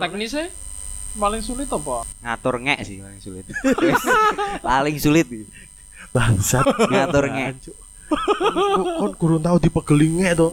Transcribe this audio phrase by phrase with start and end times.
[0.00, 0.48] teknisnya
[1.20, 3.44] paling sulit apa ngatur ngek sih paling sulit
[4.68, 5.26] paling sulit
[6.10, 6.64] Bangsat.
[6.88, 7.68] ngatur ngek
[8.98, 10.48] kon kurang tahu dipegeli ngek to.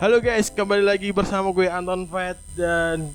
[0.00, 3.12] Halo guys, kembali lagi bersama gue Anton Fat dan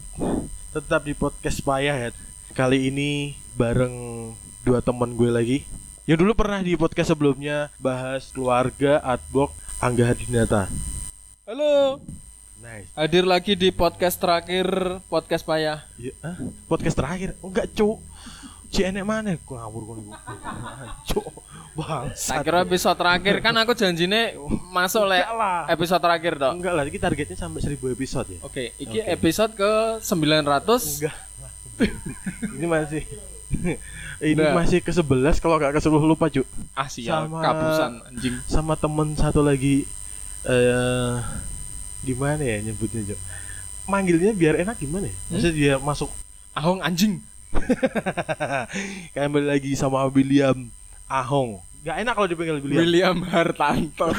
[0.69, 2.09] tetap di podcast Payah ya.
[2.55, 4.31] Kali ini bareng
[4.63, 5.57] dua teman gue lagi.
[6.05, 10.69] Yang dulu pernah di podcast sebelumnya bahas keluarga Adbok Angga Hadinata.
[11.45, 12.01] halo
[12.57, 12.89] Nice.
[12.97, 14.65] hadir lagi di podcast terakhir
[15.05, 16.33] podcast payah Ya, ah,
[16.65, 17.37] podcast terakhir.
[17.39, 18.01] Enggak, Cuk.
[18.71, 19.37] CNE mana?
[19.39, 20.13] Ku ngawur iku.
[21.07, 21.27] Cuk.
[21.75, 22.39] Bangsat.
[22.39, 24.31] tak kira episode terakhir kan aku janjine
[24.71, 25.67] masuk le lah.
[25.67, 28.39] episode terakhir toh Enggak lah, ini targetnya sampai 1000 episode ya.
[28.41, 29.11] oke iki Oke.
[29.11, 31.15] episode ke 900 Enggak.
[32.55, 33.03] ini masih
[34.23, 34.53] ini Udah.
[34.53, 35.05] masih ke 11
[35.37, 36.47] kalau enggak ke 10 lupa, Cuk.
[36.73, 39.85] ah sial Sama- kapusan anjing Sama temen satu lagi
[40.43, 41.15] eh
[42.01, 43.19] gimana ya nyebutnya, Cuk?
[43.85, 45.15] Manggilnya biar enak gimana ya?
[45.29, 46.09] Maksudnya dia masuk
[46.53, 47.21] ahong anjing
[49.13, 50.67] kembali lagi sama William
[51.05, 51.61] Ahong.
[51.85, 52.81] Gak enak kalau dipanggil William.
[52.81, 54.09] William Hartanto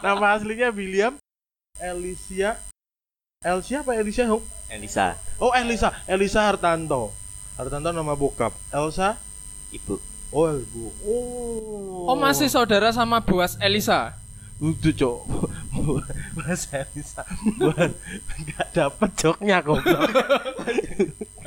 [0.00, 1.18] Nama aslinya William
[1.76, 2.54] Elisia
[3.46, 4.42] Elsia apa Elisia Hong?
[4.66, 7.14] Elisa Oh Elisa, Elisa Hartanto.
[7.54, 8.50] Hartanto nama bokap.
[8.74, 9.14] Elsa
[9.70, 10.02] ibu
[10.34, 10.90] Oh ibu.
[11.06, 12.10] Oh.
[12.10, 14.18] oh masih saudara sama Boas Elisa
[14.58, 15.20] Udah cok.
[16.42, 17.22] Mas Elisa.
[17.62, 17.94] Buat
[18.34, 20.10] nggak dapet joknya goblok.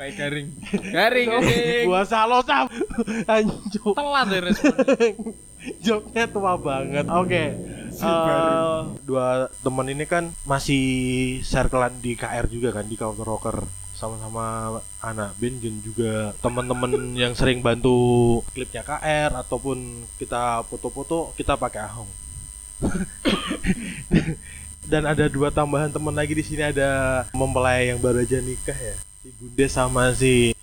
[0.00, 0.48] kayak garing
[0.88, 1.28] garing
[1.84, 2.64] Gua salah sam.
[3.28, 3.92] Anjir.
[3.92, 4.72] telat ya respon
[5.84, 7.04] Joknya tua banget.
[7.12, 7.44] Oke.
[8.00, 10.84] Eh, dua teman ini kan masih
[11.44, 13.60] circlean di KR juga kan di Counter Rocker
[13.92, 21.60] sama-sama anak band dan juga teman-teman yang sering bantu klipnya KR ataupun kita foto-foto kita
[21.60, 22.08] pakai Ahong.
[24.90, 28.96] dan ada dua tambahan teman lagi di sini ada mempelai yang baru aja nikah ya.
[29.20, 30.56] Si Gunde sama si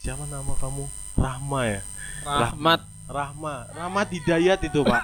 [0.00, 0.88] siapa nama kamu?
[1.20, 1.80] Rahma ya.
[2.24, 5.00] Rahmat Rahma, Rahma Didayat itu pak.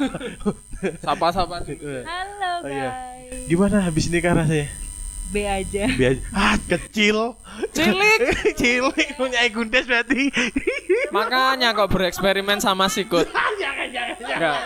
[1.04, 1.64] Sapa-sapa.
[1.64, 2.60] Halo guys.
[2.60, 2.90] Oh, iya.
[3.48, 4.68] Gimana habis nikah rasanya?
[5.32, 5.88] B aja.
[5.88, 6.20] B aja.
[6.36, 7.32] Ah, kecil.
[7.72, 8.20] Cilik.
[8.60, 10.28] Cilik punya Gundes berarti.
[11.16, 13.24] Makanya kok bereksperimen sama sikut.
[13.56, 14.60] jangan, jangan, jangan.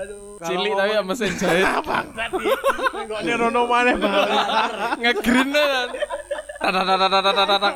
[0.00, 0.40] Aduh.
[0.40, 1.64] Cilik tapi ya mesin jahit.
[1.68, 2.52] Ah, bangsat iki.
[2.88, 4.16] Kok nerono maneh, Bang.
[4.96, 5.88] Ngegreen kan.
[6.56, 7.70] tada.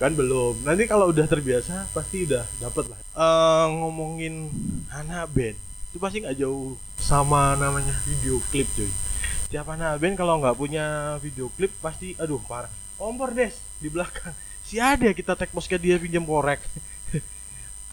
[0.00, 0.66] Kan belum.
[0.66, 2.98] Nanti kalau udah terbiasa pasti udah dapet lah.
[2.98, 4.50] Eh ngomongin
[4.90, 5.56] anak band
[5.90, 8.90] itu pasti nggak jauh sama namanya video klip cuy.
[9.54, 12.70] Tiap anak band kalau nggak punya video klip pasti aduh parah.
[12.98, 14.34] Kompor des di belakang.
[14.66, 16.58] Si ada kita tag post ke dia pinjam korek.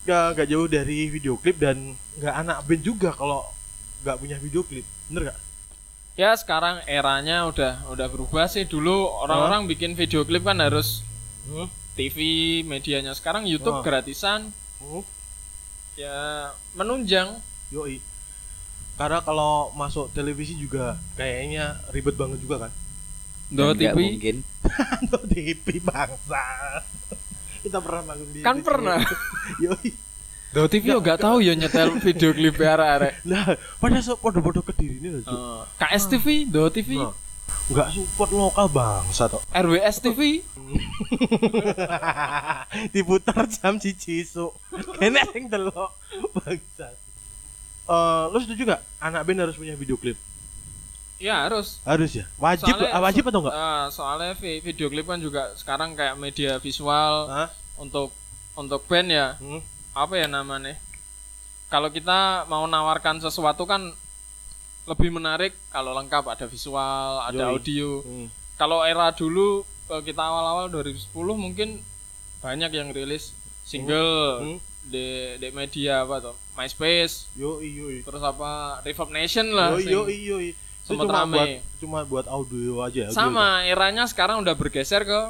[0.02, 3.46] Gak, gak jauh dari video klip dan nggak anak band juga kalau
[4.02, 4.82] nggak punya video klip.
[5.06, 5.40] Bener gak?
[6.20, 11.02] ya sekarang eranya udah udah berubah sih dulu orang-orang bikin video klip kan harus
[11.42, 11.68] Hmm?
[11.94, 12.18] TV
[12.62, 13.84] medianya sekarang YouTube Oh.
[13.84, 15.04] gratisan Hmm?
[15.94, 17.38] ya menunjang
[17.70, 18.00] Yoi.
[18.94, 22.72] Karena kalau masuk televisi juga kayaknya ribet banget juga kan.
[23.48, 24.36] do TV mungkin
[25.02, 26.44] Nonton TV bangsa.
[27.62, 29.00] Kita pernah manggung di kan pernah
[29.64, 29.92] Yoi.
[30.52, 33.46] do TV yo gak tahu ya nyetel video klip arek-arek Lah,
[33.78, 35.22] pada so podo-podo ke diri ini loh.
[35.22, 35.32] Cuk.
[35.32, 37.16] Eh, KS TV do TV Nah,
[37.68, 39.42] Nggak support lokal bangsa toh.
[39.50, 40.20] RWS TV
[42.92, 44.50] Diputar jam cici isu.
[44.96, 45.92] Kene sing delok
[46.34, 46.92] bangsa.
[47.84, 50.16] Eh, lu setuju gak anak band harus punya video klip?
[51.18, 52.26] ya harus Harus ya?
[52.36, 53.54] Wajib Soalnya- ah, wajib atau enggak?
[53.54, 57.48] Eh, soalnya vi- video klip kan juga sekarang kayak media visual Hah?
[57.78, 58.10] untuk
[58.52, 59.60] untuk band ya Hmm?
[59.94, 60.76] apa ya namanya
[61.68, 63.92] kalau kita mau nawarkan sesuatu kan
[64.84, 66.82] lebih menarik kalau lengkap ada visual
[67.22, 67.52] ada Yoi.
[67.52, 68.28] audio Hmm.
[68.56, 71.06] kalau era dulu eh, kita awal-awal 2010
[71.36, 71.80] mungkin
[72.40, 73.32] banyak yang rilis
[73.64, 74.58] single Hmm.
[74.84, 75.08] di
[75.38, 77.98] di media apa tuh MySpace Yoi yoi.
[78.02, 80.58] terus apa Reverb Nation lah yoi.
[80.82, 81.30] Itu sempet cuma rame.
[81.32, 83.06] buat cuma buat audio aja.
[83.06, 85.22] audio sama eranya sekarang udah bergeser ke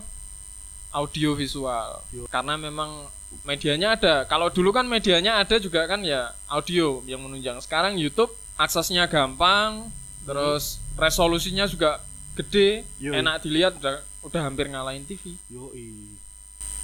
[0.91, 2.23] audio visual Yo.
[2.27, 3.07] karena memang
[3.43, 8.31] medianya ada kalau dulu kan medianya ada juga kan ya audio yang menunjang sekarang YouTube
[8.61, 9.89] aksesnya gampang
[10.21, 11.97] terus resolusinya juga
[12.37, 13.11] gede Yo.
[13.11, 16.13] enak dilihat udah udah hampir ngalahin TV Yoi.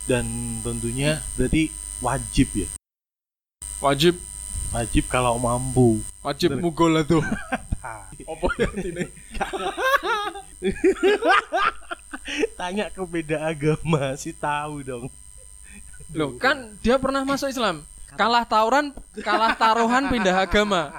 [0.08, 0.26] Dan
[0.64, 1.70] tentunya berarti
[2.02, 2.68] wajib ya.
[3.78, 4.18] wajib
[4.68, 6.04] Wajib kalau mampu.
[6.20, 6.64] wajib Bener.
[6.64, 7.24] mugol lah tuh
[8.32, 9.06] apa ya ini
[12.60, 15.08] Tanya ke beda agama sih tahu dong.
[16.12, 17.88] Loh, kan dia pernah masuk Islam.
[18.20, 18.92] Kalah tawuran,
[19.24, 20.92] kalah taruhan pindah agama.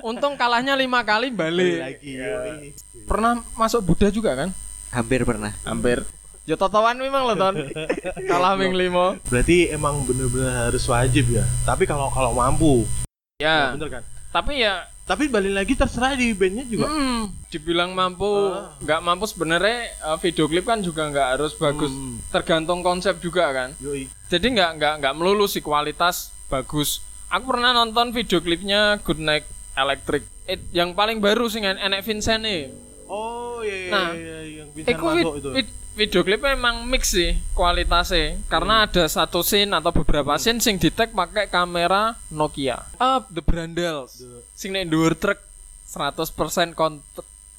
[0.00, 1.78] Untung kalahnya lima kali balik.
[1.80, 2.12] lagi.
[2.14, 2.72] yoi.
[3.04, 4.50] Pernah masuk Buddha juga kan?
[4.90, 5.52] Hampir pernah.
[5.62, 6.04] Hampir.
[6.44, 7.54] Ya totowan memang loh ton.
[8.30, 9.20] Kalah ming limo.
[9.26, 11.44] Berarti emang bener-bener harus wajib ya.
[11.62, 12.88] Tapi kalau kalau mampu,
[13.36, 14.04] Ya, bener kan?
[14.28, 16.84] tapi ya Tapi balik lagi terserah di bandnya juga.
[16.84, 18.76] hmm, dibilang mampu, Ah.
[18.78, 21.88] nggak mampu sebenarnya eh, video klip kan juga nggak harus bagus.
[21.88, 22.20] Hmm.
[22.28, 23.72] Tergantung konsep juga kan.
[23.78, 24.04] Yoi.
[24.26, 27.00] Jadi nggak nggak nggak melulu sih kualitas bagus.
[27.28, 29.48] Aku pernah nonton video klipnya Good Night
[29.78, 30.22] Electric.
[30.44, 32.68] Eh, yang paling baru sih kan Enek Vincent nih.
[33.06, 35.50] Oh iya iya, Nah, iya, yang Vincent Iku masuk vid- itu.
[35.54, 38.46] vid- video klipnya emang mix sih kualitasnya Hmm.
[38.46, 42.86] karena ada satu scene atau beberapa scene sing di tag pakai kamera Nokia.
[42.96, 44.14] Up the Brandels.
[44.16, 45.38] The- Sing nek dhuwur truk
[45.84, 46.30] 100%
[46.72, 47.02] kont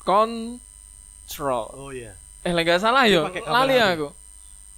[0.04, 1.66] control.
[1.74, 2.16] Oh iya.
[2.40, 4.10] Eh lek nggak salah yo, lali aku.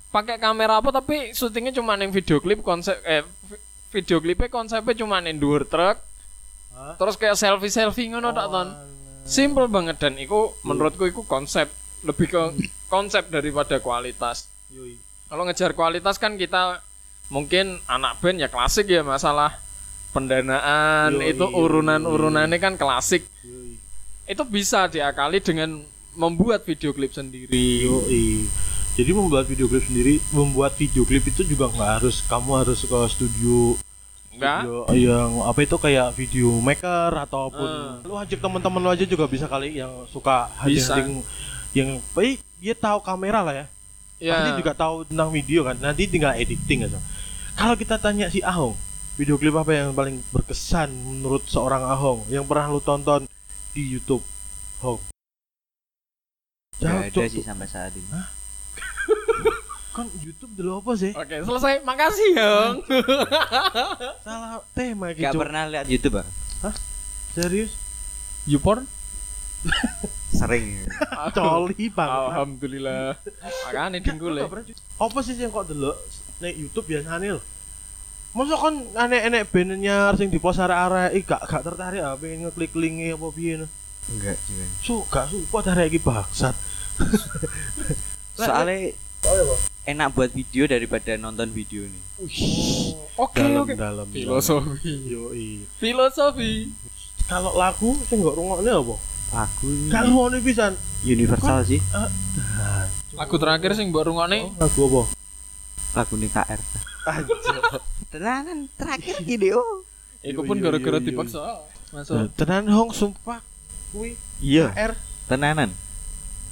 [0.09, 3.61] Pakai kamera apa tapi syutingnya cuma yang video klip konsep eh vi-
[3.91, 6.01] video klipnya konsepnya cuma yang dhuwur truk
[6.97, 8.69] Terus kayak selfie selfie ngono tak ton.
[8.69, 8.89] alah.
[9.21, 11.69] Simple banget dan itu menurutku itu konsep
[12.01, 12.41] lebih ke
[12.89, 14.49] konsep daripada kualitas.
[14.73, 14.97] Yoi.
[15.29, 16.81] Kalau ngejar kualitas kan kita
[17.31, 19.55] mungkin anak band ya klasik ya masalah
[20.11, 23.29] pendanaan Yoi, itu yoi, urunan-urunannya kan klasik.
[23.45, 23.77] Yoi.
[24.25, 25.85] Itu bisa diakali dengan
[26.17, 27.53] membuat video klip sendiri.
[27.53, 28.49] Yoi.
[28.97, 32.97] Jadi membuat video klip sendiri, membuat video klip itu juga nggak harus kamu harus ke
[33.07, 33.79] studio
[34.31, 34.59] Enggak?
[34.63, 38.07] studio yang apa itu kayak video maker ataupun Hmm.
[38.07, 41.19] lu ajak teman-teman lu aja juga bisa kali yang suka hunting
[41.71, 43.65] yang baik dia tahu kamera lah ya.
[44.21, 45.75] Pasti juga tahu tentang video kan.
[45.75, 47.01] Nanti tinggal editing aja.
[47.53, 48.77] Kalau kita tanya si Ahong,
[49.17, 53.25] video klip apa yang paling berkesan menurut seorang Ahong yang pernah lu tonton
[53.73, 54.21] di YouTube?
[54.79, 55.01] Hong.
[56.77, 58.05] Jawab, Gak ada sih sampai saat ini.
[59.91, 61.11] Kan YouTube dulu apa sih?
[61.11, 61.83] Oke, selesai.
[61.83, 62.75] Makasih, Yong.
[64.25, 65.37] Salah tema Gak gitu.
[65.39, 66.27] pernah lihat YouTube ah?
[67.35, 67.75] Serius?
[68.47, 68.87] YouPorn?
[70.39, 70.87] Sering.
[71.35, 72.23] Coli banget.
[72.31, 73.19] Alhamdulillah.
[73.67, 74.47] Makanya dengkul ya.
[74.97, 75.99] Apa sih yang kok delok
[76.41, 77.41] nek YouTube biasanya lho?
[78.31, 83.19] Masa kan aneh-aneh bandnya sing di post arek-arek gak gak tertarik apa pengen ngeklik linknya
[83.19, 83.67] apa piye no.
[84.07, 84.65] Enggak juga.
[84.79, 86.55] Su gak support arek iki bangsat.
[88.39, 88.95] Soalnya
[89.31, 89.55] Oh, iya,
[89.87, 92.03] enak buat video daripada nonton video nih.
[93.15, 93.73] Oke, oke.
[93.73, 95.07] dalam Filosofi.
[95.07, 95.63] Yoi.
[95.79, 96.67] Filosofi.
[97.23, 98.95] Kalau lagu sing gak rungokne apa?
[99.31, 100.75] Lagu Gak rungokne pisan.
[101.01, 101.79] universal sih.
[103.13, 105.01] Lagu terakhir sing mbok rungokne Oh, lagu apa?
[105.93, 106.59] Lagu nih KR.
[107.01, 107.61] Anjir.
[108.11, 109.87] Tenanan terakhir gini oh.
[110.19, 111.63] iku pun gara-gara dipaksa.
[111.89, 112.27] Masuk.
[112.35, 113.39] Tenan hong sumpah
[113.89, 114.75] kuwi Iya.
[114.75, 114.91] R
[115.25, 115.71] Tenanan.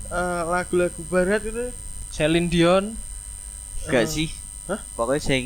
[0.10, 1.70] eh, lagu-lagu barat itu
[2.20, 3.00] Celine Dion.
[3.88, 4.28] Gak Eh, sih.
[4.68, 4.84] hah?
[5.00, 5.46] Pokoknya sing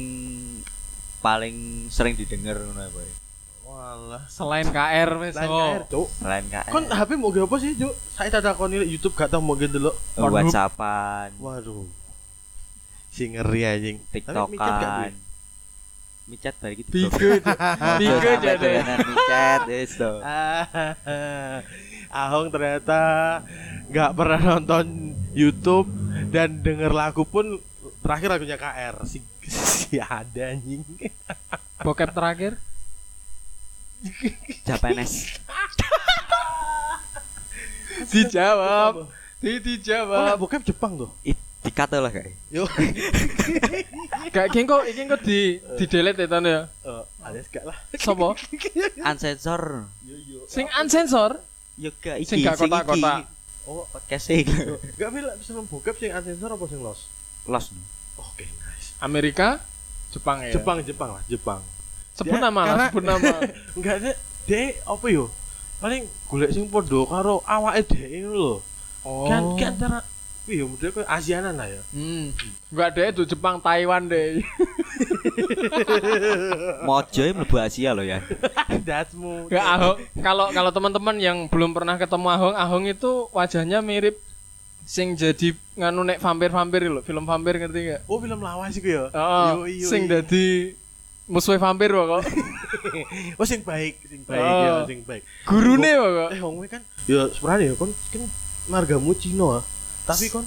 [1.21, 3.13] paling sering didengar ngono apa ya.
[3.61, 4.23] Walah.
[4.25, 5.37] Selain KR wes.
[5.37, 5.61] Lain oh.
[5.69, 6.07] KR, Cuk.
[6.17, 6.65] Selain KR.
[6.73, 7.93] Kon HP mau ge apa sih, Cuk?
[8.17, 9.93] Saya tak takoni YouTube gak tau mau ge delok.
[10.17, 11.85] Oh, WhatsAppan, Waduh.
[13.13, 13.97] Si ngeri anjing.
[14.09, 15.13] TikTokan.
[16.25, 16.89] Micat balik itu.
[16.89, 17.37] Tiga.
[18.01, 18.71] Tiga jadi.
[18.81, 19.61] micat
[19.93, 20.11] to.
[20.25, 20.65] Ah,
[22.13, 23.41] Ahong ternyata
[23.93, 25.85] nggak pernah nonton YouTube
[26.33, 27.61] dan denger lagu pun
[28.01, 30.81] terakhir lagunya KR si, si ada anjing.
[31.85, 32.57] Bokep terakhir.
[34.65, 35.37] Japanes.
[38.09, 39.07] Dijawab.
[39.43, 40.35] Di Oh, dijawab.
[40.39, 41.11] bokep Jepang tuh.
[41.27, 42.33] Ih, dikata lah kayak.
[42.47, 42.63] Yo.
[44.33, 45.39] Gak iki kok iki kok di
[45.77, 46.61] di delete ya Ton ya.
[46.65, 47.77] Eh, alias gak lah.
[47.99, 48.33] Sopo?
[49.03, 49.85] Unsensor.
[50.01, 50.39] Yo yo.
[50.49, 51.37] Sing unsensor.
[51.75, 52.27] Yo gak iki.
[52.27, 53.27] Sing gak kotak-kotak.
[53.63, 54.43] Oh, Podcast sih.
[54.99, 57.07] gak pilih seneng bokep sing ansensor apa sing los?
[57.47, 57.71] Los.
[58.19, 58.91] Oke, nice.
[58.99, 59.63] Amerika,
[60.11, 60.51] Jepang ya.
[60.51, 61.61] Jepang, Jepang lah, Jepang.
[62.13, 63.31] Sebut Ya, nama lah, sebut nama.
[63.79, 64.11] Enggak ada
[64.45, 65.31] dek apa yo?
[65.79, 68.55] Paling golek sing padha karo awake ngono lho.
[69.03, 69.27] Oh.
[69.27, 69.99] Kan kan antara
[70.43, 71.79] Wih, model kayak Asianan lah ya.
[71.95, 72.35] Hmm.
[72.67, 74.43] Enggak ada itu Jepang, Taiwan deh.
[76.83, 78.19] Mojo yang mlebu Asia loh ya.
[78.83, 79.47] Dasmu.
[79.49, 79.97] Enggak Ahong.
[80.19, 84.19] Kalau kalau teman-teman yang belum pernah ketemu Ahong, Ahong itu wajahnya mirip
[84.83, 88.01] sing jadi nganu nek vampir-vampir lho, film vampir ngerti enggak?
[88.05, 89.03] Oh, film lawas iku ya.
[89.15, 89.87] Oh, Yoi, yoi.
[89.87, 90.75] sing dadi
[91.25, 92.23] musuh vampir kok.
[93.39, 94.61] Oh, sing baik, sing baik Oh.
[94.67, 95.23] ya, sing baik.
[95.47, 96.29] Gurune kok.
[96.35, 98.21] Eh, wong kan ya sebenarnya ya kon kan
[98.67, 99.63] margamu Cina, ah.
[100.03, 100.43] tapi kon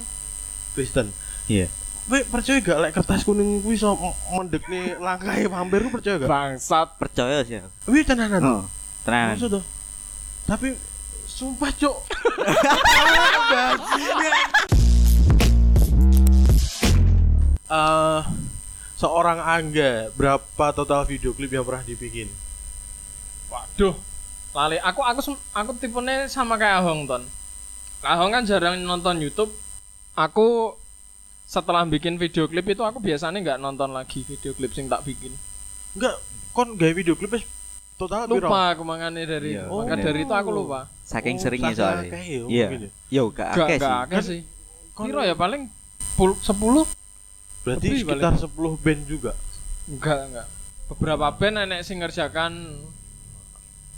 [0.77, 1.09] Kristen.
[1.49, 1.65] Iya.
[2.07, 3.91] Kowe percaya gak lek kertas kuning kuwi iso
[4.31, 6.31] mendekne langkahe vampir ku percaya gak?
[6.31, 6.95] Bangsat.
[6.95, 7.59] Percaya sih.
[7.59, 7.91] aku.
[7.91, 8.39] Wih, tenanan.
[8.39, 8.63] Oh,
[9.03, 9.35] tenan.
[9.35, 9.63] Maksud tuh.
[10.47, 10.71] Tapi
[11.27, 12.07] sumpah, Cuk.
[13.51, 14.35] Bajingan.
[17.67, 18.21] eh
[18.95, 22.31] seorang Angga berapa total video klip yang pernah dibikin?
[23.51, 23.99] Waduh.
[24.55, 27.27] Lali aku aku aku tipenya sama kayak Ahong ton.
[27.99, 29.51] Ahong kan jarang nonton YouTube.
[30.15, 30.79] Aku
[31.47, 35.31] setelah bikin video klip itu aku biasanya nggak nonton lagi video klip sing tak bikin.
[35.95, 36.19] Enggak,
[36.51, 37.47] kon gawe video klip wis
[37.95, 38.27] total?
[38.27, 40.05] Lupa aku mangane dari Iya, maka bener.
[40.05, 40.91] dari itu aku lupa.
[41.01, 42.11] Saking Oh, seringnya saking soalnya.
[42.11, 42.67] ya, Iya.
[42.69, 42.89] ya.
[43.09, 44.03] Yo gak Gak akeh gak sih.
[44.03, 44.41] akeh sih.
[44.91, 45.71] Kon- Piro ya paling
[46.13, 46.83] pul- 10
[47.63, 49.31] Berarti Lebih sekitar 10 band juga.
[49.87, 50.47] enggak enggak.
[50.87, 52.51] Beberapa band nenek sing ngerjakan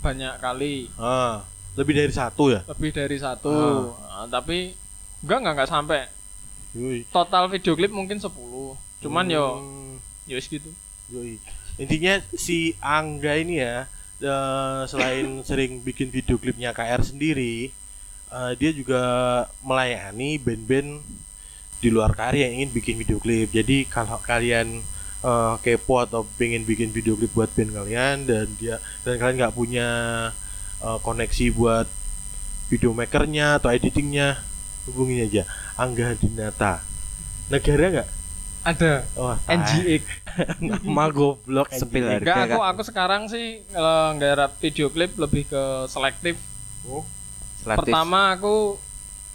[0.00, 2.62] banyak kali, Ah, lebih dari satu ya.
[2.66, 3.52] lebih dari satu.
[4.00, 4.22] Ah.
[4.22, 4.72] Ah, tapi
[5.20, 6.00] enggak enggak enggak sampai.
[7.10, 8.30] Total video klip mungkin 10.
[9.00, 10.70] Cuman yo Hmm, yo wis gitu.
[11.10, 11.40] yoi.
[11.74, 13.88] Intinya si Angga ini ya
[14.20, 17.72] eh, selain sering bikin video klipnya KR sendiri,
[18.30, 19.02] eh, dia juga
[19.64, 21.00] melayani band-band
[21.80, 23.48] di luar karya yang ingin bikin video klip.
[23.50, 24.84] Jadi kalau kalian
[25.24, 29.56] eh, kepo atau pengen bikin video klip buat band kalian dan dia dan kalian nggak
[29.56, 29.88] punya
[30.84, 31.88] eh, koneksi buat
[32.70, 34.38] video makernya atau editingnya,
[34.84, 35.42] hubungin aja
[35.74, 36.80] Angga Dinata.
[37.48, 38.08] Negara nggak?
[38.60, 39.56] Ada tai.
[39.56, 40.02] NGX.
[40.60, 42.20] nama goblok Sepil harga.
[42.20, 46.36] Enggak, aku aku sekarang sih kalau nggarap video klip lebih ke selektif.
[46.84, 47.04] Oh,
[47.56, 47.88] Selektif.
[47.88, 48.76] Pertama aku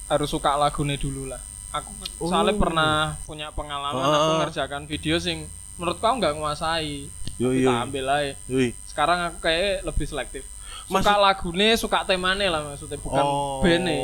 [0.05, 1.41] harus suka lagunya dulu lah.
[1.73, 1.89] Aku
[2.21, 2.61] soalnya Oh.
[2.61, 2.93] pernah
[3.25, 4.39] punya pengalaman aku Ah.
[4.43, 7.07] ngerjakan video sing menurutku aku nggak nguasai.
[7.35, 7.83] Yoi, Kita yoi.
[7.83, 8.33] ambil aja.
[8.47, 8.69] Yoi.
[8.85, 10.43] Sekarang aku kayak lebih selektif.
[10.85, 13.97] Maksud- Suka lagunya, suka temane lah maksudnya bukan Oh, bene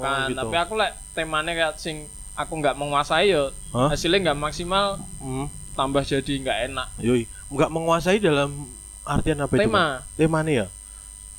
[0.00, 0.26] kan.
[0.28, 0.36] gitu.
[0.36, 2.04] Tapi aku lek temane kayak sing
[2.34, 3.88] aku nggak menguasai yo Hah?
[3.88, 5.46] hasilnya nggak maksimal Hmm.
[5.72, 6.88] tambah jadi nggak enak.
[6.98, 7.24] Yoi.
[7.46, 8.66] Nggak menguasai dalam
[9.02, 9.62] artian apa itu?
[9.62, 10.02] Tema?
[10.14, 10.68] Temanya ya?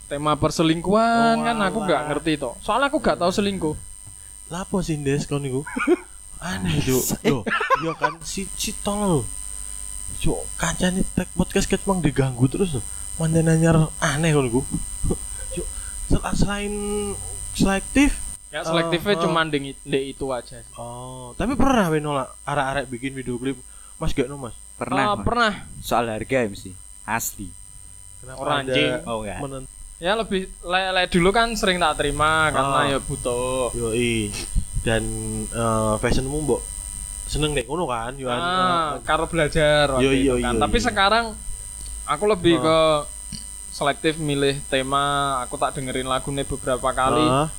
[0.05, 2.53] tema perselingkuhan Oh, kan aku nggak ngerti toh.
[2.59, 3.75] Soalnya aku nggak tahu selingkuh.
[4.47, 5.65] Lapo sih Des kau niku?
[6.39, 7.03] Aneh Cuk.
[7.25, 7.41] Loh,
[7.81, 9.25] iya kan si si tolol.
[10.15, 12.85] Cuk, kancane tag podcast ket mang diganggu terus loh.
[13.15, 14.61] Manten anyar aneh kau niku.
[15.51, 15.67] Cuk,
[16.07, 16.73] sel- selain
[17.51, 18.11] selektif
[18.49, 19.21] Ya selektifnya ah.
[19.21, 20.55] cuma di, di itu aja.
[20.57, 20.73] sih.
[20.75, 23.59] Oh, tapi pernah we nolak arek-arek bikin video klip
[23.95, 24.55] Mas gak no Mas?
[24.75, 25.03] Pernah.
[25.05, 25.23] Ah, Mas.
[25.23, 25.53] pernah.
[25.79, 26.71] Soal harga MC.
[27.03, 27.51] Asli.
[28.17, 28.91] Kenapa Orang ada anjing.
[29.03, 29.39] Oh enggak.
[29.39, 32.87] menen- Ya lebih le, le dulu kan sering tak terima karena Ah.
[32.89, 33.71] ya butuh.
[33.71, 34.31] Yoi.
[34.81, 35.03] Dan
[35.45, 36.61] eh, fashionmu mbok
[37.35, 40.55] seneng nek ngono kan, yo Ah, karo belajar Yo, yo, kan.
[40.55, 40.83] yo, Tapi yo.
[40.83, 41.25] sekarang
[42.05, 42.63] aku lebih Ah.
[42.63, 42.77] ke
[43.69, 45.03] selektif milih tema,
[45.41, 47.19] aku tak dengerin lagunya beberapa kali.
[47.21, 47.51] Ah,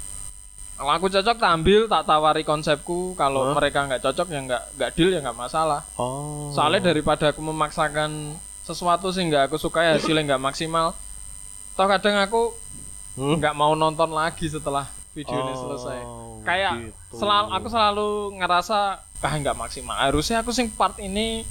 [0.74, 3.12] Kalau aku cocok tak ambil, tak tawari konsepku.
[3.14, 3.54] Kalau Ah.
[3.54, 5.84] mereka nggak cocok ya nggak nggak deal ya nggak masalah.
[5.94, 6.48] oh.
[6.50, 10.92] Soalnya daripada aku memaksakan sesuatu sih nggak aku suka ya hasilnya nggak maksimal.
[11.72, 12.52] Toh kadang aku
[13.14, 13.36] Hmm?
[13.36, 14.84] nggak mau nonton lagi setelah
[15.16, 15.98] video ini Oh, selesai.
[16.44, 17.16] Kayak gitu.
[17.24, 19.96] Selalu aku selalu ngerasa ah nggak maksimal.
[19.96, 21.42] Harusnya aku sing part ini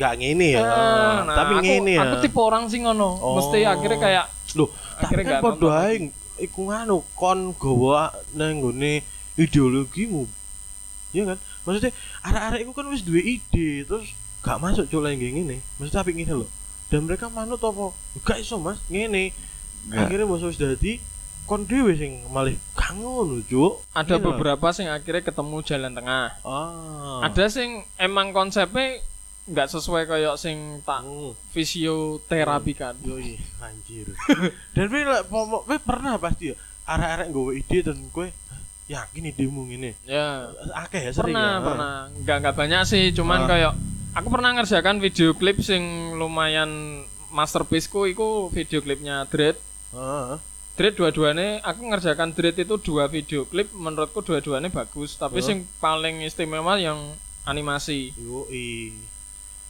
[0.00, 0.60] nggak ngene ya.
[0.64, 2.02] eh, nah, tapi aku, ngene ya.
[2.08, 3.20] Aku tipe orang sing ngono.
[3.20, 3.36] Oh.
[3.36, 6.08] Mesti akhirnya kayak Loh, tapi akhirnya kan nggak ae lagi.
[6.40, 8.64] iku nganu kon gawa nang
[9.36, 10.24] ideologimu.
[11.10, 11.38] Iya kan?
[11.66, 11.92] Maksudnya
[12.24, 14.08] arek-arek iku kan wis duwe ide terus
[14.40, 15.60] gak masuk cuk lagi ngene.
[15.76, 16.50] Maksudnya tapi ngene loh.
[16.90, 17.94] Dan mereka manut apa?
[18.26, 19.34] Gak iso Mas, ngene.
[19.90, 20.06] Nggak.
[20.06, 20.98] Akhirnya bos wis dadi
[21.50, 23.82] kon dhewe sing malih gak ngono, Cuk.
[23.90, 24.22] ada Iya.
[24.22, 26.26] beberapa sing akhirnya ketemu jalan tengah.
[26.40, 27.26] Ah.
[27.26, 29.02] Ada sing emang konsepnya
[29.44, 31.34] nggak sesuai kayak sing tak Hmm.
[31.50, 32.94] fisioterapi kan.
[33.02, 34.14] Yoi, anjir.
[34.78, 34.86] Dan
[35.26, 38.30] pomo- kowe pernah pasti ya arek-arek nggawa ide dan "Hah,
[38.88, 39.90] yakin idemu ngene.
[40.02, 41.62] Ya, Akeh ya sering pernah, ya.
[41.62, 41.94] pernah.
[42.16, 43.48] Nggak nggak banyak sih, cuman Ah.
[43.48, 43.72] kayak
[44.12, 45.82] aku pernah ngerjakan video klip sing
[46.14, 49.58] lumayan masterpieceku iku video klipnya Dread.
[49.90, 50.49] Heeh.
[50.80, 55.44] Dread dua-duanya aku ngerjakan Dread itu dua video klip menurutku dua-duanya bagus, tapi Oh.
[55.44, 56.96] sing paling istimewa yang
[57.44, 58.16] animasi.
[58.16, 58.96] Yoi.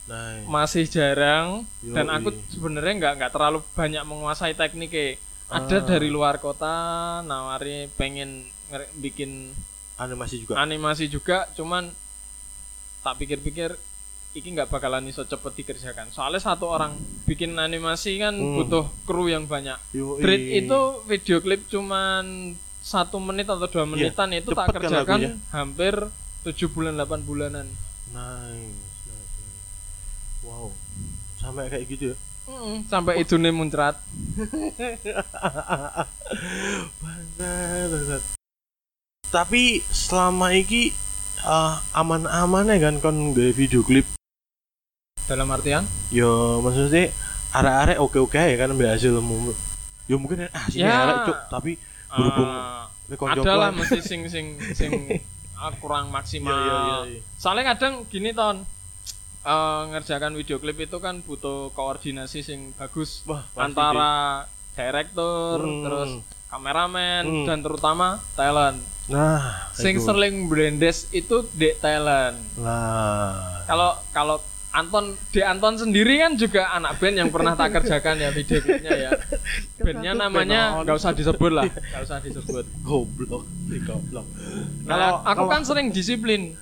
[0.07, 2.15] Nah, Masih jarang dan Yoi.
[2.15, 5.19] aku sebenarnya nggak nggak terlalu banyak menguasai tekniknya.
[5.51, 5.85] Ada Ah.
[5.85, 6.71] dari luar kota
[7.27, 8.47] nawari pengen
[8.95, 9.51] bikin
[9.99, 10.55] animasi juga.
[10.55, 11.91] animasi juga cuman
[13.03, 13.75] tak pikir-pikir
[14.31, 16.95] iki nggak bakalan iso cepet dikerjakan soalnya satu orang
[17.25, 18.55] bikin animasi kan Hmm.
[18.57, 20.19] butuh kru yang banyak Yoi.
[20.19, 25.31] Dread itu video klip cuman satu menit atau dua menitan itu tak kan kerjakan lagunya.
[25.51, 25.93] hampir
[26.41, 27.67] 7 bulan 8 bulanan
[28.09, 28.73] Nice.
[29.05, 29.63] nice, nice.
[30.41, 30.73] Wow.
[31.37, 32.17] Sampai kayak gitu ya.
[32.43, 33.95] Mm, sampai itu nih muncrat
[36.97, 38.21] Bangsat, bangsat.
[39.29, 40.91] Tapi selama iki
[41.39, 44.09] eh, aman-aman ya kan kon nggak video klip
[45.21, 47.07] dalam artian Yo maksudnya
[47.51, 49.55] arek-arek oke-oke ya kan ambil hasilmu.
[50.07, 51.03] Yo mungkin ah sini Ya.
[51.05, 51.71] arek cuk tapi
[52.09, 53.79] berhubung ah, kowe konco ada lah kuat.
[53.79, 54.91] mesti sing sing sing
[55.55, 56.97] ah, kurang maksimal iya iya.
[57.09, 57.19] iya.
[57.35, 58.67] soalnya kadang gini ton
[59.41, 65.83] eh, ngerjakan video klip itu kan butuh koordinasi sing bagus Wah, antara direktur, Hmm.
[65.83, 66.11] terus
[66.47, 67.45] kameramen Hmm.
[67.45, 68.79] dan terutama talent.
[68.79, 69.11] deh.
[69.11, 70.03] Nah, Sing itu.
[70.05, 72.39] sering brandes itu dek talent.
[72.55, 73.63] Nah.
[73.63, 74.39] Kalau kalau
[74.71, 78.93] Anton di Anton sendiri kan juga anak band yang pernah tak kerjakan ya video klipnya
[78.95, 79.11] ya.
[79.77, 82.63] Bandnya namanya nggak usah disebut lah, nggak usah disebut.
[82.81, 83.43] goblok,
[83.83, 84.23] goblok.
[84.87, 86.55] Kalau Kalau- aku kan sering disiplin.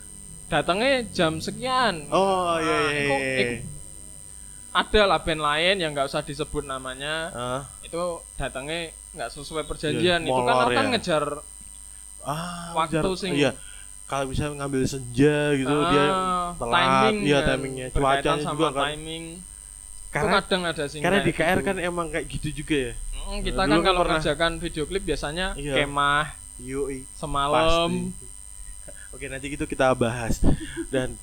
[0.49, 2.09] Datangnya jam sekian.
[2.09, 3.05] Oh iya iya.
[3.05, 3.61] Nah, iya, iya.
[4.69, 7.29] Ada lah band lain yang nggak usah disebut namanya.
[7.29, 10.25] Ah, Itu datangnya nggak sesuai perjanjian.
[10.25, 10.89] Iya, itu kan akan ya.
[10.89, 11.23] ngejar
[12.25, 13.53] ah, Waktu sing- Iya.
[14.09, 16.05] Kalau bisa ngambil senja gitu ah, dia
[16.57, 17.87] telat, timing iya, kan, timingnya.
[17.93, 18.83] Cuacanya sama juga kan.
[18.89, 19.25] timing.
[19.37, 21.67] itu Karena kadang ada sih karena di KR gitu.
[21.69, 22.93] kan emang kayak gitu juga ya.
[23.21, 25.73] Mm, kita Dulu kan kalau pernah- ngerjakan video klip biasanya Iya.
[25.77, 26.25] kemah
[26.59, 27.05] Yoi.
[27.13, 27.89] semalam.
[28.09, 28.25] Pasti.
[29.13, 30.41] Oke, nanti itu kita bahas.
[30.93, 31.13] Dan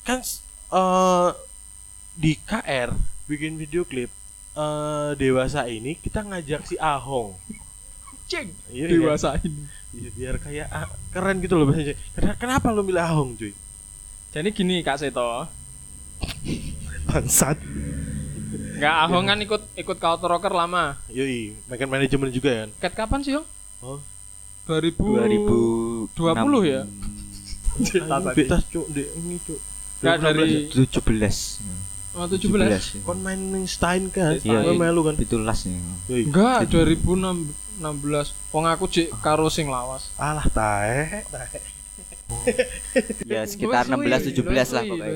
[0.00, 0.24] kan
[0.72, 1.30] eh
[2.16, 4.08] di KR bikin video klip
[4.50, 7.36] eh dewasa ini kita ngajak si Ahong.
[8.30, 9.66] Cek Iya, dewasa ini.
[9.90, 11.98] Iya, biar kayak ah, keren gitu loh bahasanya.
[12.14, 13.50] Ken- Kenapa lu milih Ahong, cuy?
[14.30, 15.50] Jadi gini Kak Seto,
[17.04, 17.58] Bangsat.
[18.78, 20.94] nggak Ahong kan ikut ikut Culture Rocker lama.
[21.10, 22.68] Yoi, makan manajemen juga kan.
[22.78, 23.42] Ket kapan sih, Yo?
[23.82, 23.98] Oh.
[24.64, 24.94] 2000
[26.14, 26.14] 20
[26.64, 26.86] ya?
[28.46, 29.08] Tas, cuk, Dek.
[29.18, 29.58] ini, cuk.
[30.00, 30.86] Nggak 2016 dari ya?
[30.86, 31.79] 17
[32.12, 33.02] oh, 17.
[33.02, 34.38] Kon main ning Stein kan?
[34.38, 34.62] Stein.
[34.62, 35.14] Iya, melu kan.
[35.14, 36.22] Pitulas nih Yoi.
[36.26, 38.34] Enggak, 2016.
[38.50, 40.10] Wong aku cek karo sing lawas.
[40.14, 41.58] Alah tae, tae.
[43.26, 45.12] ya sekitar Luwih 16 suwi, 17 lah pokoknya.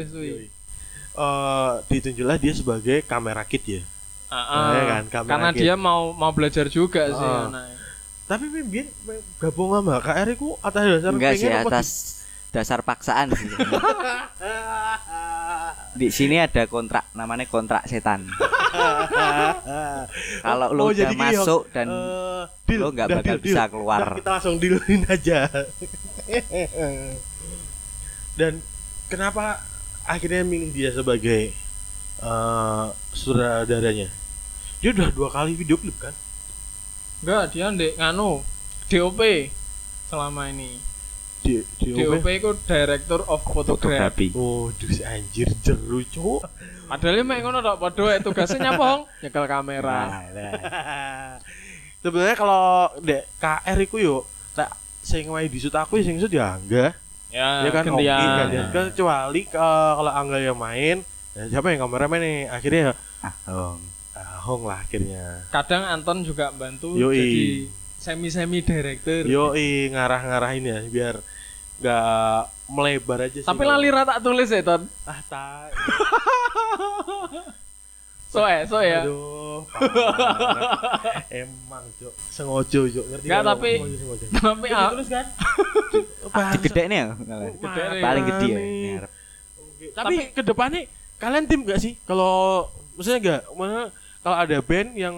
[1.14, 3.82] Eh, ditunjuklah dia sebagai kamera kit ya.
[4.26, 4.66] Ah, ah.
[4.72, 5.60] Iya kan, kamera Karena kit.
[5.62, 7.46] dia mau mau belajar juga sih Ah.
[7.46, 7.78] anaknya.
[8.24, 8.88] Tapi Bimbin
[9.36, 11.88] gabung sama KR ku atas dasar enggak sih pengen apa atas
[12.54, 13.50] dasar paksaan sih.
[15.94, 18.26] di sini ada kontrak namanya kontrak setan
[20.42, 21.70] kalau Oh, lo jadi udah masuk Hong.
[21.70, 23.70] dan Eh, deal, lo nggak bakal deal, bisa deal.
[23.70, 24.00] keluar.
[24.14, 25.38] Kita langsung dealin aja.
[28.35, 28.59] Dan
[29.07, 29.62] kenapa
[30.05, 31.55] akhirnya milih dia sebagai
[32.18, 34.11] eh sutradaranya?
[34.79, 36.14] Dia udah dua kali video klip kan?
[37.22, 38.42] Enggak, dia ndek nganu
[38.87, 39.20] DOP
[40.05, 40.76] selama ini.
[41.44, 44.33] Di, di DOP itu Director of Photography.
[44.33, 46.40] Oh, duh si anjir jeru cuk.
[46.88, 49.02] Padahal mek ngono tok padha wae tugasnya nyapa, Hong?
[49.20, 50.00] Nyekel kamera.
[52.00, 54.16] Sebenarnya kalau dek KR iku yo
[54.57, 54.72] tak
[55.04, 56.96] sing wae disut aku sing disut ya enggak.
[57.35, 58.66] Ya, ya kan oke gantian.
[58.70, 61.02] kecuali eh, kalau Angga yang main
[61.35, 62.92] ya siapa yang kameramen nih akhirnya ya
[63.26, 63.74] ah oh.
[64.14, 67.18] Ahong lah akhirnya Kadang Anton juga bantu Yoi.
[67.18, 67.42] jadi
[67.98, 69.24] semi-semi director.
[69.24, 71.14] yoi ngarah-ngarahin ya biar
[71.76, 74.82] nggak melebar aja sih Tapi lali ra tak tulis ya, Ton.
[75.04, 75.70] ah tai
[78.30, 79.06] So eh, so ya.
[79.06, 79.62] aduh
[81.30, 84.24] emang cok sengojo cok ngerti Nggak, tapi- sengojo.
[84.34, 85.26] Tapi ah, ditulis kan
[86.34, 87.06] ah, gede nih ya
[87.54, 88.02] Gede nih.
[88.02, 88.58] paling gede ya
[89.92, 90.82] Tapi ke depannya
[91.16, 91.94] kalian tim gak sih?
[92.02, 95.14] Kalau maksudnya enggak, mana kalau ada band yang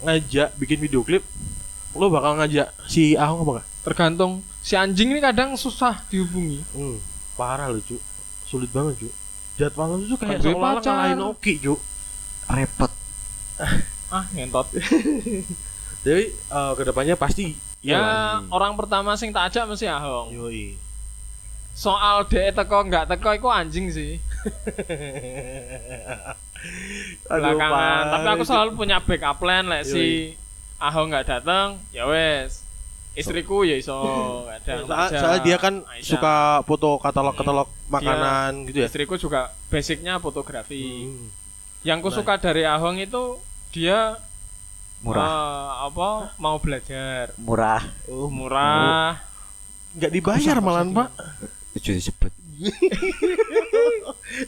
[0.00, 1.24] ngajak bikin video klip,
[1.92, 3.66] lo bakal ngajak si Ahong apa enggak?
[3.82, 4.32] tergantung
[4.64, 6.64] si anjing ini kadang susah dihubungi.
[6.72, 6.96] Hmm,
[7.36, 8.00] parah lo, Cuk.
[8.44, 9.14] Sulit banget, Cuk.
[9.54, 10.90] Jadwal tuh kayak seolah-olah pacar.
[10.90, 11.80] ngalahin Oki, Cuk.
[12.44, 12.92] repot
[14.08, 14.66] Ah, ngentot.
[16.06, 18.40] Jadi eh, ke depannya pasti Ya, lah.
[18.48, 20.32] orang pertama sing tak ajak mesti Ahong.
[20.32, 20.74] Yoi.
[21.76, 24.16] Soal dhek teko nggak teko iku anjing sih.
[27.28, 28.02] belakangan.
[28.08, 30.32] Tapi aku selalu punya backup plan lek si
[30.80, 32.63] Ahong nggak datang, ya wes.
[33.14, 33.94] Istriku ya iso
[34.44, 34.90] kadang.
[35.08, 36.02] Soalnya dia kan Aisyah.
[36.04, 38.86] suka foto katalog-katalog makanan gitu ya.
[38.86, 41.06] Istriku juga basicnya fotografi.
[41.06, 41.30] Hmm.
[41.82, 42.16] Yang ku Nah.
[42.16, 43.38] suka dari Ahong itu
[43.70, 44.18] dia
[44.98, 49.20] murah eh, apa mau belajar murah Oh, murah
[49.92, 51.08] Nggak dibayar malahan, Pak.
[51.74, 52.32] itu disebut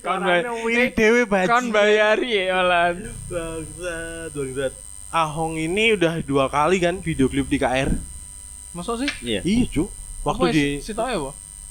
[0.01, 2.95] Kon bay- Willy Dewi kon bayari ya malan
[3.27, 4.73] Bangsat, bangsat.
[5.09, 7.91] Ahong ini udah dua kali kan video klip di KR.
[8.77, 9.85] Masuk sih iya Iya, cu.
[10.23, 11.19] Waktu di si tau ya,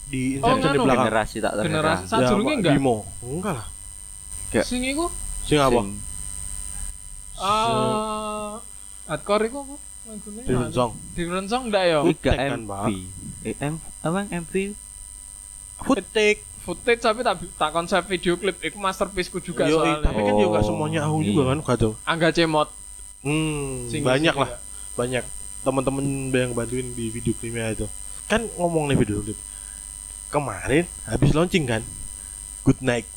[0.05, 1.05] di Oh, Inception di belakang.
[1.05, 2.73] generasi tak terkira Generasi Ya, sadurunge Pak, enggak?
[2.73, 2.95] Bimo.
[3.21, 3.67] Enggak lah.
[4.51, 4.63] Ya.
[4.63, 5.05] Sing iku
[5.43, 5.75] Sing apa?
[5.75, 5.89] Sing
[7.35, 8.51] eh
[9.05, 9.75] hardcore iku apa?
[10.41, 10.91] Di Song.
[11.11, 11.99] Di Rensong enggak ya?
[12.01, 12.89] Footage kan, MV
[13.43, 14.53] eh, M apa MV
[15.77, 16.41] Footage.
[16.57, 20.01] Footage tapi tak tak konsep video klip iku masterpiece ku juga Yoi, soalnya.
[20.03, 21.21] tapi kan Oh, juga semuanya iya.
[21.23, 21.89] juga kan, kado.
[22.01, 22.69] Angga Cemot.
[23.21, 24.95] Hmm, Sing banyak lah, juga.
[24.95, 25.23] banyak
[25.65, 27.89] teman-teman yang bantuin di video klipnya itu.
[28.29, 29.37] Kan ngomong nih video klip.
[30.29, 31.81] Kemarin habis launching kan,
[32.61, 33.09] Good Night.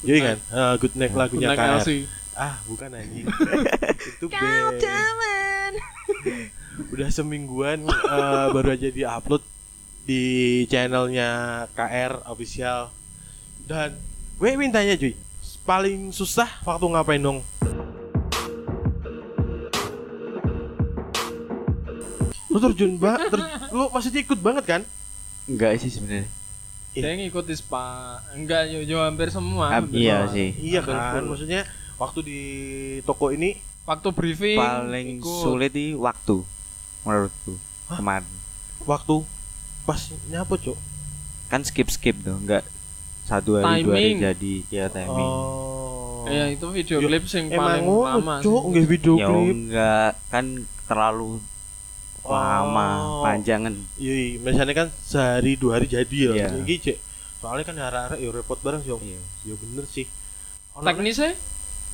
[0.00, 1.72] Jadi kan, Eh, Good Night lagunya Naik KR.
[1.84, 1.88] LC.
[2.32, 3.28] Ah, bukan anjing.
[4.16, 4.80] Itu band.
[6.96, 9.44] Udah semingguan eh, baru aja di-upload
[10.08, 10.22] di
[10.66, 11.28] channelnya
[11.76, 12.88] KR official.
[13.68, 13.94] Dan
[14.40, 15.12] gue mintanya cuy,
[15.68, 17.44] paling susah waktu ngapain dong?
[22.50, 23.30] Lu terjun banget,
[23.70, 24.82] lu maksudnya ikut banget kan?
[25.46, 26.26] Enggak sih sebenarnya.
[26.90, 27.86] Dia ngikuti spa.
[28.32, 29.68] Enggak, yo, yo hampir semua.
[29.68, 30.34] Ah, hampir iya semua.
[30.34, 30.48] sih.
[30.56, 31.26] Iya Hampir kan, full.
[31.28, 31.60] maksudnya
[31.96, 32.40] waktu di
[33.02, 35.40] toko ini Waktu briefing Paling ikut.
[35.40, 36.46] sulit di waktu
[37.00, 37.54] menurutku
[37.88, 38.28] kemarin.
[38.80, 39.16] waktu
[39.82, 40.78] pas nyapa cok
[41.48, 42.62] Kan skip skip tuh, enggak
[43.24, 44.16] satu hari dua hari Timing.
[44.20, 45.28] jadi ya timing.
[45.28, 48.38] oh Iya, itu video Yo, klip sing paling lama.
[48.38, 48.68] cok sih.
[48.70, 50.44] nggak video ya klip enggak kan
[50.84, 51.40] terlalu
[52.30, 53.22] lama, Oh.
[53.22, 53.74] panjangan.
[53.96, 56.48] iya misalnya kan sehari dua hari jadi ya Iya.
[56.58, 56.98] Iki, cek
[57.40, 59.00] soalnya kan hari-hari ya repot bareng sih Om.
[59.00, 59.20] Iya.
[59.44, 60.06] ya bener sih
[60.72, 61.34] Ono- Teknisnya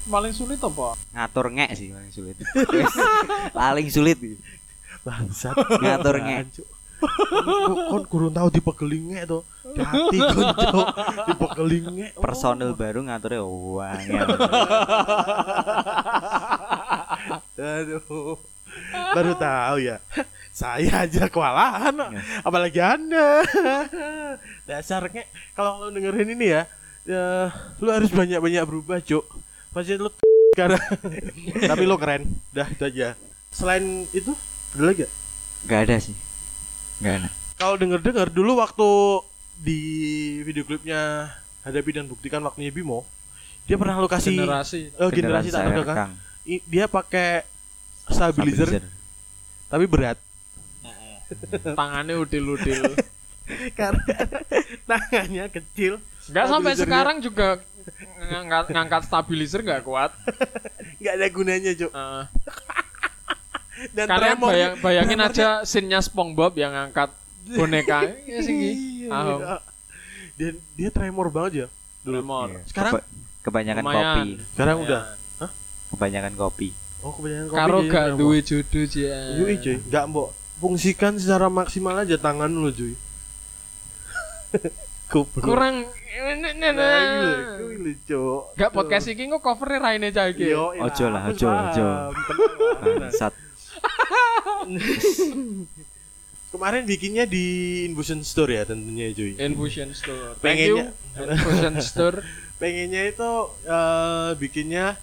[0.07, 0.95] paling sulit apa?
[1.11, 2.37] Ngatur ngek sih paling sulit.
[3.59, 4.19] paling sulit.
[5.03, 6.63] bangsat Ngatur ngek.
[7.87, 9.43] Kon kurang tahu di pegelingnya tuh
[9.77, 10.89] hati kon cok
[11.23, 14.23] di pegelingnya Personil baru ngaturnya uang ya.
[17.57, 18.37] Aduh.
[19.15, 19.97] Baru tahu ya.
[20.57, 21.93] Saya aja kewalahan.
[22.41, 23.45] Apalagi Anda.
[24.65, 26.63] Dasarnya kalau lo dengerin ini ya,
[27.05, 29.25] ya lu harus banyak-banyak berubah, Cuk.
[29.73, 30.09] Pasti lu
[30.59, 30.81] karena
[31.69, 32.25] tapi lo keren.
[32.57, 33.13] Dah itu aja.
[33.53, 34.33] Selain itu,
[34.77, 35.13] ada lagi gak?
[35.65, 36.17] Enggak ada sih.
[37.01, 37.29] Enggak ada.
[37.57, 38.89] Kalau denger-dengar dulu waktu
[39.57, 39.81] di
[40.45, 41.33] video klipnya
[41.65, 43.09] hadapi dan buktikan waktunya Bimo,
[43.65, 44.81] dia pernah lo kasih Generasi.
[45.01, 46.13] oh, generasi tak saya terkekang.
[46.69, 47.43] Dia pakai
[48.09, 48.85] stabilizer, Stabilizer.
[49.67, 50.19] tapi berat.
[51.79, 52.95] Tangannya udil-udil.
[53.73, 54.03] karena
[54.91, 57.63] tangannya kecil Enggak sampai sekarang juga
[58.21, 60.11] ngangkat, ngangkat stabilizer nggak kuat.
[60.99, 62.25] nggak ada gunanya cuk Eh,
[63.93, 67.13] dan karena tremor bayang, bayangin aja scene-nya SpongeBob yang ngangkat
[67.49, 68.09] boneka.
[68.25, 68.55] Ya sih.
[68.57, 68.71] Gi.
[69.05, 69.57] Iya, iya.
[70.35, 71.67] dia dia tremor banget ya
[72.03, 72.49] Tremor.
[72.51, 72.61] Iya.
[72.67, 73.07] Sekarang- Keba-
[73.43, 74.03] kebanyakan Lumayan.
[74.03, 74.29] kopi.
[74.51, 74.83] sekarang Ya.
[74.83, 75.03] udah
[75.87, 76.69] Kebanyakan kopi.
[77.07, 79.19] Oh kebanyakan kopi Karo jadi gak duwe jodoh ya.
[79.39, 82.95] Yui cuy nggak mbok fungsikan secara maksimal aja tangan lu cuy.
[85.39, 88.57] Kurang Nah, gila, Cuk.
[88.57, 90.49] Gak podcast iki kok covernya Raine cah iki.
[90.49, 91.87] Yo, Ojo lah, ojo, ojo.
[92.81, 93.33] Bangsat.
[96.57, 99.37] Kemarin bikinnya di Infusion Store ya tentunya cuy.
[99.37, 100.41] Infusion Store.
[100.41, 102.25] Pengennya Infusion Store.
[102.61, 103.31] pengennya itu
[103.69, 104.97] eh, bikinnya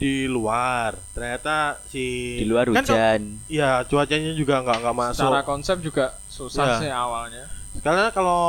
[0.00, 0.96] di luar.
[1.12, 3.20] Ternyata si Di luar kan hujan.
[3.46, 5.20] Iya, cuacanya juga nggak nggak masuk.
[5.28, 6.76] Secara konsep juga susah Ya.
[6.80, 7.44] sih awalnya.
[7.84, 8.42] Karena kalau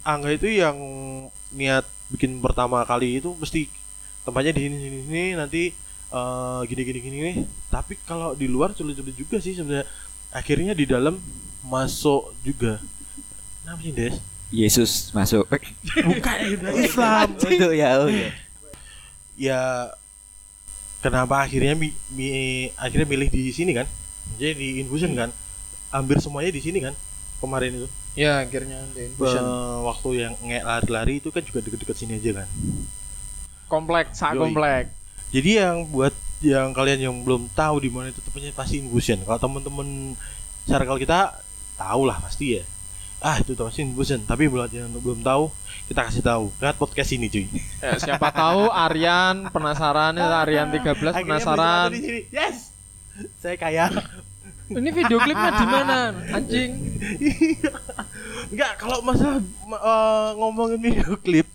[0.00, 0.80] Angga itu yang
[1.52, 3.68] niat bikin pertama kali itu mesti
[4.24, 5.62] tempatnya di sini sini sini nanti
[6.08, 7.36] eh, gini gini gini nih.
[7.68, 9.84] Tapi kalau di luar sulit-sulit juga sih sebenarnya.
[10.32, 11.20] Akhirnya di dalam
[11.60, 12.80] masuk juga.
[13.60, 14.16] Kenapa sih Des?
[14.50, 15.44] Yesus masuk.
[16.08, 16.36] Bukan
[16.80, 17.28] Islam.
[17.36, 18.00] Itu ya.
[18.00, 18.08] oh
[19.36, 19.92] ya.
[21.04, 23.86] Kenapa akhirnya mi, mi- akhirnya milih di sini kan?
[24.38, 25.30] Jadi di Infusion kan?
[25.90, 26.94] Hampir semuanya di sini kan?
[27.42, 27.88] Kemarin itu.
[28.18, 29.42] Ya akhirnya di Infusion.
[29.86, 32.48] waktu yang lari-lari itu kan juga deket-deket sini aja kan.
[33.70, 34.50] komplek, sak Yoi.
[34.50, 34.84] komplek.
[35.30, 39.22] Jadi yang buat yang kalian yang belum tahu di mana itu tepatnya pasti Infusion.
[39.22, 40.18] Kalau teman-teman
[40.66, 41.38] circle kita
[41.78, 42.64] tahu lah pasti ya.
[43.22, 44.20] Ah itu pasti Infusion.
[44.26, 45.52] Tapi buat yang belum tahu
[45.90, 46.54] kita kasih tahu.
[46.62, 47.50] Lihat podcast ini cuy.
[47.82, 51.88] Ya, siapa tahu Aryan penasaran ya Aryan 13 Akhirnya penasaran.
[52.30, 52.70] Yes.
[53.42, 53.90] Saya kaya.
[54.70, 56.14] Ini video klipnya di mana?
[56.30, 56.70] Anjing.
[58.54, 61.50] Enggak, kalau masalah ma- eh, ngomongin video klip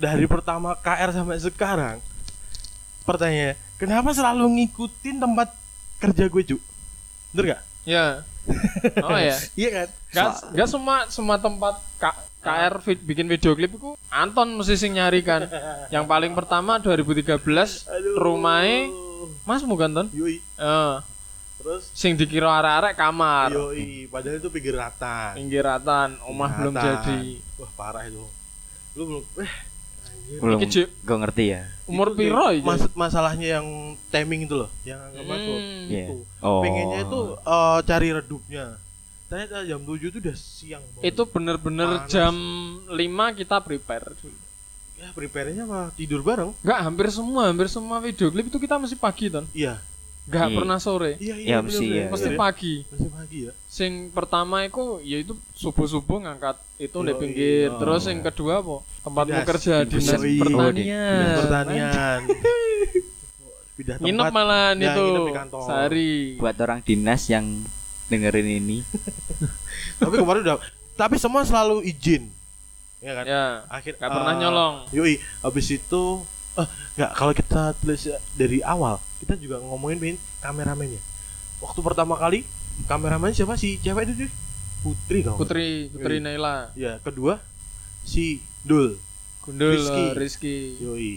[0.00, 2.00] dari pertama KR sampai sekarang,
[3.04, 5.52] pertanyaannya, kenapa selalu ngikutin tempat
[6.00, 6.60] kerja gue, Cuk?
[7.36, 7.62] Bener gak?
[7.84, 8.24] Ya.
[9.06, 9.36] Oh ya.
[9.54, 9.88] Iya kan?
[10.10, 11.78] Gak, gak semua semua tempat
[12.42, 15.46] KR vid- bikin video klip itu Anton mesti sing nyari kan.
[15.94, 17.38] Yang paling pertama 2013
[18.14, 18.90] rumahnya
[19.42, 20.06] Mas bukan Ton?
[20.10, 20.42] Yoi.
[20.42, 20.94] Eh,
[21.56, 23.54] Terus sing dikira arek-arek kamar.
[23.54, 25.30] Yoi, padahal itu pinggir rata.
[25.32, 27.38] Pinggiratan, omah belum jadi.
[27.54, 28.26] Wah, parah itu.
[28.92, 29.52] Lu belum eh.
[30.32, 30.58] Belum.
[30.58, 31.62] Gue ngerti ya.
[31.84, 32.66] Umur Itu piro iki?
[32.66, 33.66] mas- masalahnya yang
[34.08, 35.54] timing itu loh, yang nggak masuk.
[35.54, 35.86] Hmm.
[35.86, 36.06] Iya.
[36.08, 36.16] Itu.
[36.40, 36.62] Oh.
[36.62, 38.64] Pengennya itu eh, cari redupnya.
[39.32, 41.08] Ternyata jam 7 itu udah siang banget.
[41.08, 42.34] Itu bener-bener jam
[42.84, 42.92] 5
[43.32, 44.12] kita prepare.
[44.94, 46.52] ya prepare-nya mah tidur bareng.
[46.60, 49.48] Enggak, hampir semua, hampir semua video klip itu kita masih pagi, Ton.
[49.50, 49.80] Iya.
[50.22, 50.54] Gak Iya.
[50.54, 51.18] pernah sore.
[51.18, 52.06] Iya Ya, bener, mesti bener, ya.
[52.06, 52.74] Mesti bener pagi.
[52.86, 53.52] Mesti pagi ya.
[53.66, 57.68] Sing pertama itu yaitu subuh-subuh ngangkat itu di pinggir.
[57.68, 57.80] oh.
[57.80, 58.76] Terus yang kedua apa?
[59.02, 59.48] Tempatmu Dinas.
[59.48, 59.90] kerja Dinas.
[60.06, 60.38] dinas Yoi.
[60.38, 61.16] pertanian.
[61.18, 62.20] Dinas pertanian.
[63.72, 64.04] Pindah tempat.
[64.04, 65.62] Nginep malahan Ya, itu nginep di kantor.
[65.64, 66.12] sehari.
[66.38, 67.46] Buat orang dinas yang
[68.12, 68.84] dengerin ini.
[70.00, 70.58] Tapi kemarin udah
[70.92, 72.28] tapi semua selalu izin.
[73.02, 73.24] Ya kan?
[73.26, 74.74] Ya, Akhir gak pernah eh, nyolong.
[74.94, 76.22] Yoi, habis itu
[76.52, 76.68] eh
[77.00, 81.00] nggak kalau kita tulis dari awal, kita juga ngomongin Bin, kameramennya.
[81.64, 82.44] Waktu pertama kali
[82.86, 83.80] kameramen siapa sih?
[83.80, 84.30] Cewek itu Cuy?
[84.82, 85.38] Putri kau.
[85.40, 86.24] Putri, Putri Yoi.
[86.24, 86.70] Naila.
[86.76, 87.40] Ya, kedua
[88.04, 88.98] si Dul.
[89.42, 90.04] Gundul Rizky.
[90.14, 90.56] Rizky.
[90.78, 91.12] Yoi.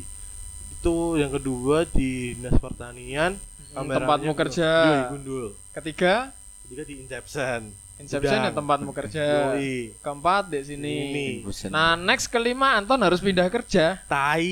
[0.79, 3.37] Itu yang kedua di Dinas Pertanian.
[3.75, 4.69] Hmm, Tempatmu kerja.
[4.87, 5.45] Yoi, Gundul.
[5.75, 6.31] Ketiga,
[6.75, 7.61] Ketiga di Inception.
[8.03, 8.55] Inception ya Gudang.
[8.59, 9.23] tempatmu kerja.
[9.55, 9.95] Yoi.
[10.03, 10.95] Keempat di sini.
[11.07, 11.27] Ini.
[11.71, 14.03] Nah, next kelima Anton harus pindah kerja.
[14.11, 14.43] Tai.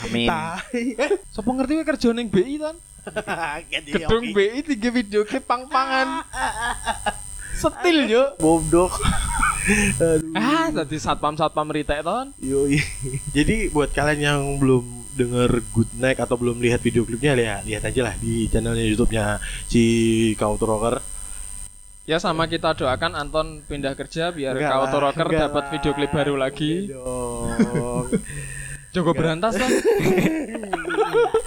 [0.00, 0.24] Amin.
[0.32, 0.80] Tai.
[0.96, 2.80] Eh, Sopo ngerti we kerja ning BI ton?
[3.92, 4.32] Gedung.
[4.32, 6.24] BI tiga video klip pang-pangan.
[7.60, 8.32] Setil yo.
[8.40, 8.88] Bodoh.
[8.88, 10.32] Aduh.
[10.40, 12.32] Ah, tadi satpam-satpam ritek ton.
[12.40, 12.80] Yoi.
[13.36, 17.82] Jadi buat kalian yang belum denger Good Night atau belum lihat video klipnya lihat lihat
[17.86, 19.38] aja lah di channelnya YouTube-nya
[19.70, 19.82] si
[20.34, 20.98] Kauto Rocker.
[22.04, 26.36] Ya sama kita doakan Anton pindah kerja biar Enggak Kauto Rocker dapat video klip baru
[26.36, 26.92] lagi.
[26.92, 28.12] Dong.
[28.92, 29.18] Jogo Enggak.
[29.22, 29.70] berantas ton.